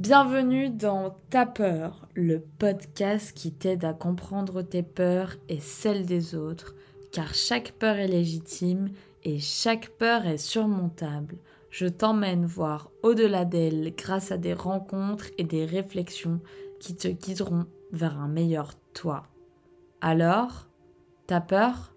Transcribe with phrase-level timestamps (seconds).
[0.00, 6.34] Bienvenue dans Ta peur, le podcast qui t'aide à comprendre tes peurs et celles des
[6.34, 6.74] autres,
[7.12, 8.88] car chaque peur est légitime
[9.24, 11.36] et chaque peur est surmontable.
[11.68, 16.40] Je t'emmène voir au-delà d'elle grâce à des rencontres et des réflexions
[16.80, 19.24] qui te guideront vers un meilleur toi.
[20.00, 20.66] Alors,
[21.26, 21.92] t'as peur?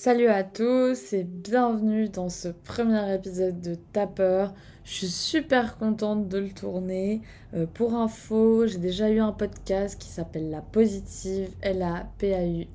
[0.00, 4.54] Salut à tous et bienvenue dans ce premier épisode de Ta peur.
[4.84, 7.20] Je suis super contente de le tourner.
[7.52, 12.70] Euh, pour info, j'ai déjà eu un podcast qui s'appelle La Positive, L-A-P-A-U-S-du-bas,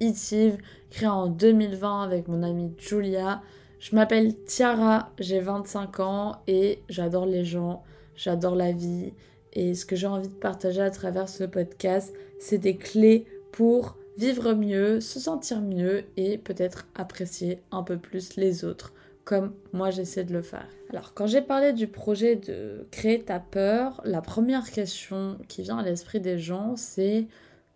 [0.00, 0.58] Itive,
[0.90, 3.40] créé en 2020 avec mon amie Julia.
[3.78, 7.84] Je m'appelle Tiara, j'ai 25 ans et j'adore les gens,
[8.16, 9.12] j'adore la vie.
[9.52, 13.96] Et ce que j'ai envie de partager à travers ce podcast, c'est des clés pour
[14.16, 18.92] vivre mieux, se sentir mieux et peut-être apprécier un peu plus les autres,
[19.24, 20.68] comme moi j'essaie de le faire.
[20.90, 25.78] Alors quand j'ai parlé du projet de créer ta peur, la première question qui vient
[25.78, 27.26] à l'esprit des gens, c'est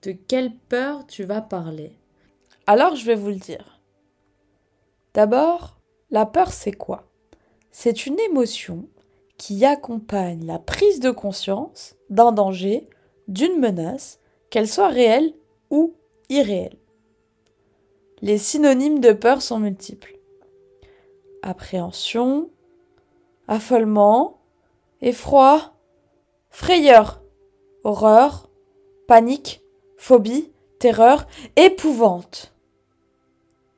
[0.03, 1.93] de quelle peur tu vas parler?
[2.67, 3.81] Alors je vais vous le dire.
[5.13, 5.79] D'abord,
[6.11, 7.11] la peur c'est quoi?
[7.73, 8.89] C'est une émotion
[9.37, 12.89] qui accompagne la prise de conscience d'un danger,
[13.27, 15.33] d'une menace, qu'elle soit réelle
[15.71, 15.95] ou
[16.31, 16.79] irréel.
[18.23, 20.19] Les synonymes de peur sont multiples.
[21.43, 22.51] Appréhension,
[23.49, 24.41] affolement,
[25.03, 25.75] effroi,
[26.51, 27.23] frayeur,
[27.85, 28.49] horreur,
[29.07, 29.63] panique,
[29.97, 32.55] phobie, terreur, épouvante.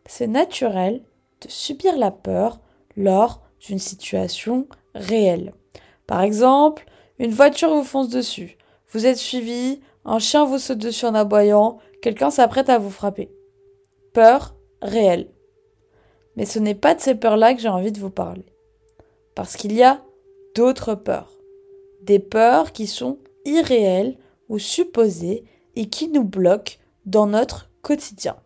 [0.06, 1.03] C'est naturel
[1.41, 2.61] de subir la peur
[2.97, 5.55] lors d'une situation réelle.
[6.06, 6.84] Par exemple,
[7.19, 8.59] une voiture vous fonce dessus,
[8.91, 13.31] vous êtes suivi, un chien vous saute dessus en aboyant, quelqu'un s'apprête à vous frapper.
[14.12, 15.31] Peur réelle.
[16.36, 18.44] Mais ce n'est pas de ces peurs-là que j'ai envie de vous parler.
[19.34, 20.03] Parce qu'il y a
[20.55, 21.33] d'autres peurs.
[22.03, 24.19] Des peurs qui sont irréelles
[24.50, 25.44] ou supposées
[25.77, 26.75] et qui nous bloquent
[27.06, 28.37] dans notre quotidien.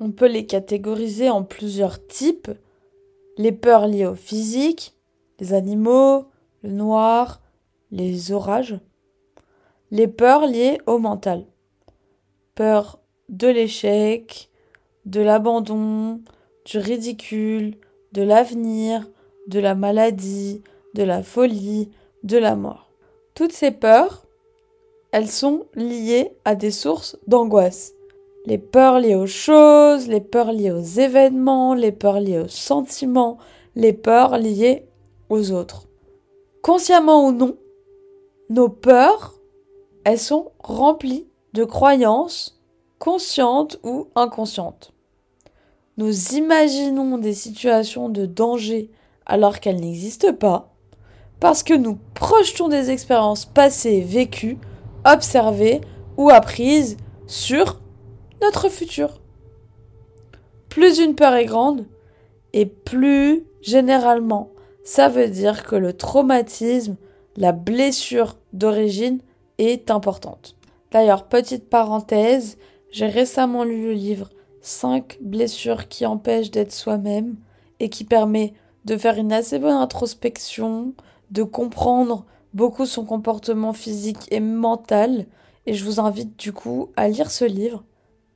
[0.00, 2.50] On peut les catégoriser en plusieurs types.
[3.36, 4.96] Les peurs liées au physique,
[5.38, 6.26] les animaux,
[6.62, 7.42] le noir,
[7.90, 8.80] les orages.
[9.90, 11.46] Les peurs liées au mental
[12.58, 12.98] peur
[13.28, 14.50] de l'échec,
[15.06, 16.20] de l'abandon,
[16.64, 17.76] du ridicule,
[18.10, 19.08] de l'avenir,
[19.46, 20.64] de la maladie,
[20.94, 21.92] de la folie,
[22.24, 22.90] de la mort.
[23.36, 24.26] Toutes ces peurs,
[25.12, 27.92] elles sont liées à des sources d'angoisse.
[28.44, 33.38] Les peurs liées aux choses, les peurs liées aux événements, les peurs liées aux sentiments,
[33.76, 34.84] les peurs liées
[35.28, 35.86] aux autres.
[36.62, 37.56] Consciemment ou non,
[38.50, 39.38] nos peurs,
[40.02, 42.56] elles sont remplies de croyances
[43.00, 44.92] conscientes ou inconscientes.
[45.96, 48.92] Nous imaginons des situations de danger
[49.26, 50.72] alors qu'elles n'existent pas,
[51.40, 54.58] parce que nous projetons des expériences passées, vécues,
[55.04, 55.80] observées
[56.16, 57.80] ou apprises sur
[58.40, 59.20] notre futur.
[60.68, 61.86] Plus une peur est grande,
[62.52, 64.50] et plus généralement,
[64.84, 66.94] ça veut dire que le traumatisme,
[67.36, 69.18] la blessure d'origine
[69.58, 70.54] est importante.
[70.90, 72.56] D'ailleurs, petite parenthèse,
[72.90, 74.30] j'ai récemment lu le livre
[74.62, 77.36] 5 blessures qui empêchent d'être soi-même
[77.80, 78.54] et qui permet
[78.84, 80.94] de faire une assez bonne introspection,
[81.30, 85.26] de comprendre beaucoup son comportement physique et mental.
[85.66, 87.84] Et je vous invite du coup à lire ce livre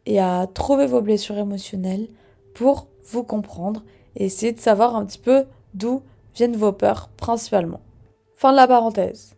[0.05, 2.09] et à trouver vos blessures émotionnelles
[2.55, 3.83] pour vous comprendre
[4.17, 6.03] et essayer de savoir un petit peu d'où
[6.35, 7.81] viennent vos peurs principalement.
[8.35, 9.37] Fin de la parenthèse.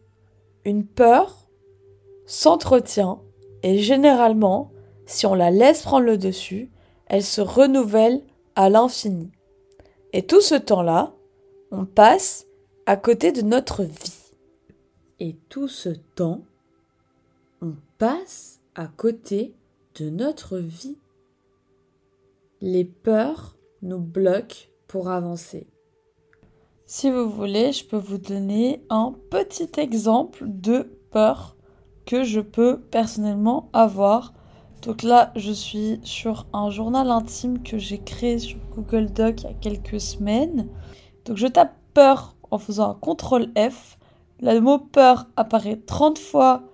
[0.64, 1.43] Une peur
[2.26, 3.20] s'entretient
[3.62, 4.70] et généralement,
[5.06, 6.70] si on la laisse prendre le dessus,
[7.06, 8.22] elle se renouvelle
[8.54, 9.30] à l'infini.
[10.12, 11.14] Et tout ce temps-là,
[11.70, 12.46] on passe
[12.86, 14.32] à côté de notre vie.
[15.18, 16.42] Et tout ce temps,
[17.62, 19.54] on passe à côté
[19.96, 20.98] de notre vie.
[22.60, 25.66] Les peurs nous bloquent pour avancer.
[26.86, 31.56] Si vous voulez, je peux vous donner un petit exemple de peur
[32.06, 34.34] que je peux personnellement avoir.
[34.82, 39.44] Donc là, je suis sur un journal intime que j'ai créé sur Google Doc il
[39.44, 40.68] y a quelques semaines.
[41.24, 43.98] Donc je tape peur en faisant un CTRL F.
[44.40, 46.64] Le mot peur apparaît 30 fois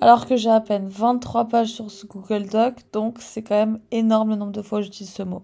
[0.00, 2.74] alors que j'ai à peine 23 pages sur ce Google Doc.
[2.92, 5.42] Donc c'est quand même énorme le nombre de fois que j'utilise ce mot.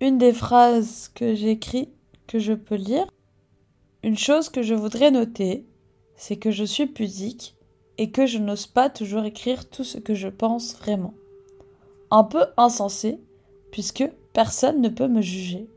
[0.00, 1.90] Une des phrases que j'écris,
[2.26, 3.06] que je peux lire.
[4.02, 5.68] Une chose que je voudrais noter,
[6.16, 7.54] c'est que je suis pudique
[8.00, 11.12] et que je n'ose pas toujours écrire tout ce que je pense vraiment.
[12.10, 13.20] Un peu insensé,
[13.72, 15.68] puisque personne ne peut me juger.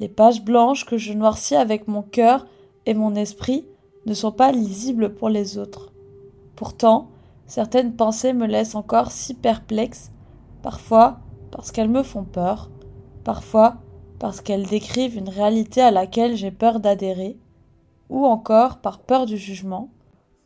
[0.00, 2.44] Les pages blanches que je noircis avec mon cœur
[2.86, 3.64] et mon esprit
[4.04, 5.92] ne sont pas lisibles pour les autres.
[6.56, 7.10] Pourtant,
[7.46, 10.10] certaines pensées me laissent encore si perplexe,
[10.60, 11.20] parfois
[11.52, 12.68] parce qu'elles me font peur,
[13.22, 13.76] parfois
[14.18, 17.38] parce qu'elles décrivent une réalité à laquelle j'ai peur d'adhérer,
[18.10, 19.90] ou encore par peur du jugement.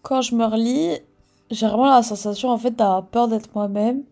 [0.02, 0.98] Quand je me relis,
[1.50, 4.04] j'ai vraiment la sensation en fait d'avoir peur d'être moi-même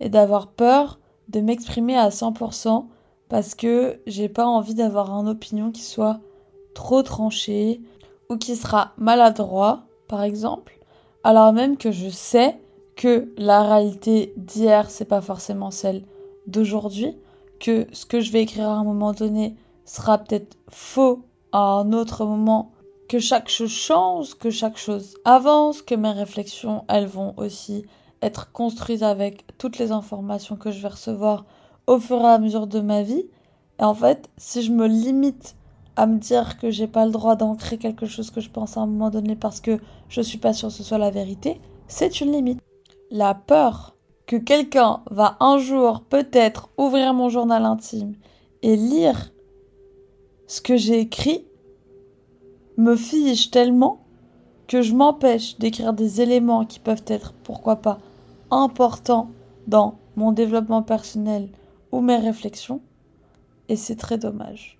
[0.00, 0.98] et d'avoir peur
[1.28, 2.86] de m'exprimer à 100%
[3.28, 6.18] parce que j'ai pas envie d'avoir une opinion qui soit
[6.74, 7.80] trop tranchée
[8.28, 10.78] ou qui sera maladroit, par exemple,
[11.24, 12.58] alors même que je sais
[12.96, 16.04] que la réalité d'hier, c'est pas forcément celle
[16.46, 17.16] d'aujourd'hui,
[17.58, 21.22] que ce que je vais écrire à un moment donné sera peut-être faux
[21.52, 22.72] à un autre moment,
[23.10, 27.84] que chaque chose change, que chaque chose avance, que mes réflexions, elles vont aussi
[28.22, 31.44] être construites avec toutes les informations que je vais recevoir
[31.88, 33.26] au fur et à mesure de ma vie.
[33.80, 35.56] Et en fait, si je me limite
[35.96, 38.82] à me dire que j'ai pas le droit d'ancrer quelque chose que je pense à
[38.82, 42.20] un moment donné parce que je suis pas sûre que ce soit la vérité, c'est
[42.20, 42.60] une limite.
[43.10, 43.96] La peur
[44.28, 48.14] que quelqu'un va un jour peut-être ouvrir mon journal intime
[48.62, 49.32] et lire
[50.46, 51.49] ce que j'ai écrit
[52.80, 54.00] me fige tellement
[54.66, 57.98] que je m'empêche d'écrire des éléments qui peuvent être, pourquoi pas,
[58.50, 59.30] importants
[59.66, 61.48] dans mon développement personnel
[61.92, 62.80] ou mes réflexions.
[63.68, 64.78] Et c'est très dommage.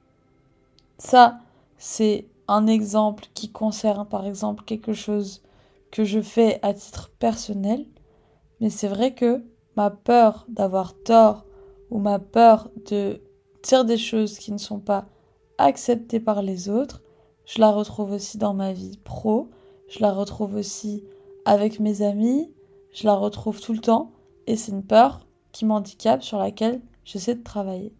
[0.98, 1.38] Ça,
[1.78, 5.42] c'est un exemple qui concerne par exemple quelque chose
[5.90, 7.86] que je fais à titre personnel
[8.60, 9.42] mais c'est vrai que
[9.76, 11.44] ma peur d'avoir tort
[11.90, 13.20] ou ma peur de
[13.62, 15.06] dire des choses qui ne sont pas
[15.58, 17.02] acceptées par les autres,
[17.50, 19.50] je la retrouve aussi dans ma vie pro,
[19.88, 21.02] je la retrouve aussi
[21.44, 22.48] avec mes amis,
[22.92, 24.12] je la retrouve tout le temps.
[24.46, 27.92] Et c'est une peur qui m'handicape sur laquelle j'essaie de travailler.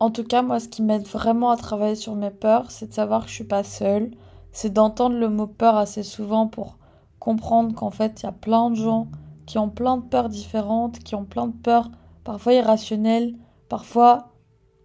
[0.00, 2.92] En tout cas, moi, ce qui m'aide vraiment à travailler sur mes peurs, c'est de
[2.92, 4.10] savoir que je suis pas seule,
[4.50, 6.76] c'est d'entendre le mot peur assez souvent pour
[7.20, 9.06] comprendre qu'en fait, il y a plein de gens
[9.46, 11.92] qui ont plein de peurs différentes, qui ont plein de peurs
[12.24, 13.36] parfois irrationnelles,
[13.68, 14.32] parfois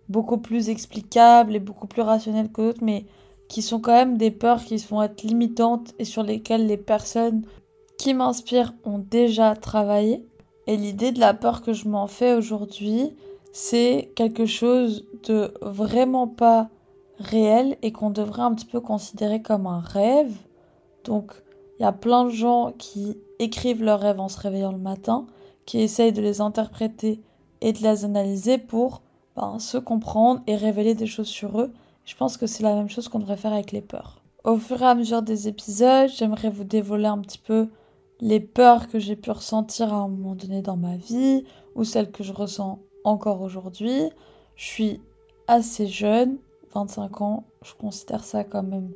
[0.10, 3.08] beaucoup plus explicables et beaucoup plus rationnelles que d'autres, mais
[3.48, 7.44] qui sont quand même des peurs qui vont être limitantes et sur lesquelles les personnes
[7.98, 10.26] qui m'inspirent ont déjà travaillé.
[10.68, 13.16] Et l'idée de la peur que je m'en fais aujourd'hui,
[13.54, 16.70] c'est quelque chose de vraiment pas
[17.20, 20.34] réel et qu'on devrait un petit peu considérer comme un rêve.
[21.04, 21.32] Donc,
[21.80, 25.26] il y a plein de gens qui écrivent leurs rêves en se réveillant le matin,
[25.66, 27.22] qui essayent de les interpréter
[27.62, 29.02] et de les analyser pour
[29.36, 31.74] ben, se comprendre et révéler des choses sur eux.
[32.06, 34.22] Je pense que c'est la même chose qu'on devrait faire avec les peurs.
[34.44, 37.68] Au fur et à mesure des épisodes, j'aimerais vous dévoiler un petit peu
[38.22, 41.44] les peurs que j'ai pu ressentir à un moment donné dans ma vie
[41.74, 44.10] ou celles que je ressens encore aujourd'hui.
[44.56, 45.02] Je suis
[45.48, 46.38] assez jeune,
[46.74, 48.92] 25 ans, je considère ça quand même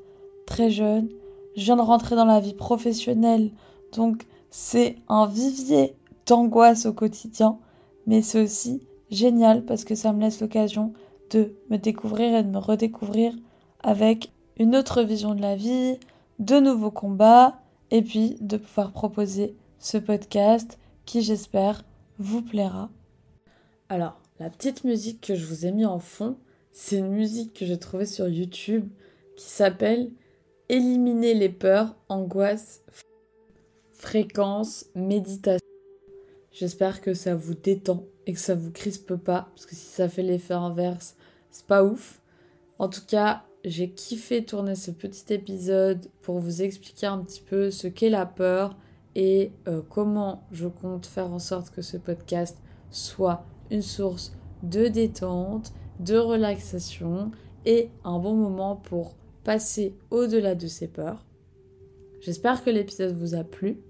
[0.46, 1.10] très jeune.
[1.56, 3.52] Je viens de rentrer dans la vie professionnelle,
[3.92, 5.96] donc c'est un vivier
[6.28, 7.58] d'angoisse au quotidien,
[8.06, 10.94] mais c'est aussi génial parce que ça me laisse l'occasion
[11.30, 13.34] de me découvrir et de me redécouvrir
[13.82, 15.98] avec une autre vision de la vie,
[16.40, 17.60] de nouveaux combats,
[17.92, 21.84] et puis de pouvoir proposer ce podcast qui j'espère
[22.20, 22.90] vous plaira.
[23.88, 26.38] Alors, la petite musique que je vous ai mis en fond,
[26.72, 28.88] c'est une musique que j'ai trouvée sur YouTube
[29.36, 30.12] qui s'appelle
[30.70, 32.84] Éliminer les peurs, angoisse,
[33.92, 35.66] fréquence, méditation.
[36.52, 40.08] J'espère que ça vous détend et que ça vous crispe pas, parce que si ça
[40.08, 41.16] fait l'effet inverse,
[41.52, 42.22] c'est pas ouf.
[42.78, 47.72] En tout cas, j'ai kiffé tourner ce petit épisode pour vous expliquer un petit peu
[47.72, 48.78] ce qu'est la peur
[49.16, 52.58] et euh, comment je compte faire en sorte que ce podcast
[52.90, 57.32] soit une source de détente, de relaxation
[57.66, 61.26] et un bon moment pour passer au-delà de ses peurs.
[62.22, 63.82] J'espère que l'épisode vous a plu.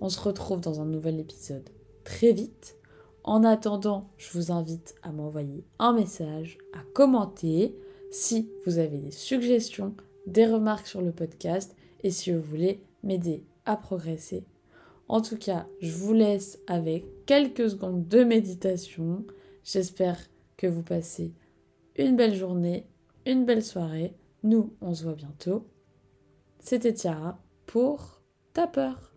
[0.00, 1.68] On se retrouve dans un nouvel épisode
[2.04, 2.77] très vite.
[3.24, 7.76] En attendant, je vous invite à m'envoyer un message, à commenter
[8.10, 9.94] si vous avez des suggestions,
[10.26, 14.44] des remarques sur le podcast et si vous voulez m'aider à progresser.
[15.08, 19.24] En tout cas, je vous laisse avec quelques secondes de méditation.
[19.64, 20.18] J'espère
[20.56, 21.32] que vous passez
[21.96, 22.86] une belle journée,
[23.26, 24.14] une belle soirée.
[24.42, 25.66] Nous, on se voit bientôt.
[26.60, 28.20] C'était Tiara pour
[28.52, 29.07] Ta peur.